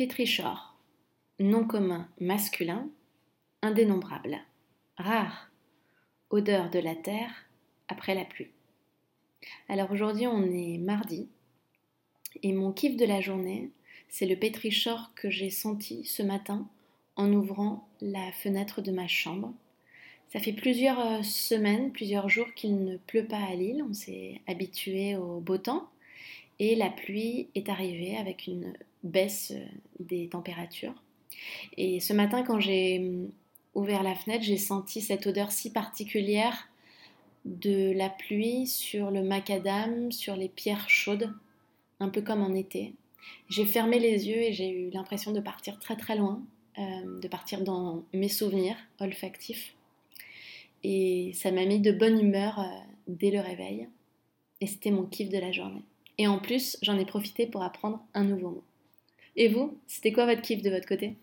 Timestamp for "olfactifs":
48.98-49.74